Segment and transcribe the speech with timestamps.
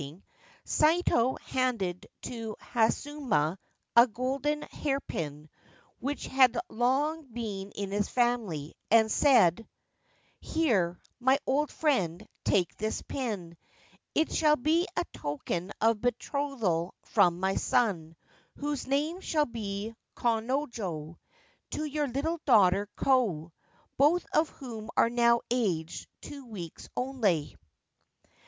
[0.01, 0.45] I I Ancient Tales and
[0.81, 3.57] Folklore of Japan babies more binding, Saito handed to Hasunuma
[3.95, 5.49] a golden hairpin
[5.99, 9.67] which had long been in his family, and said:'
[10.39, 13.55] Here, my old friend, take this pin.
[14.15, 18.15] It shall be a token of betrothal from my son,
[18.55, 21.19] whose name shall be Konojo,
[21.69, 23.51] to your little daughter Ko,
[23.97, 27.55] both of whom are now aged two weeks only.